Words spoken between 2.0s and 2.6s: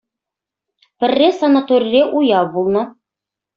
уяв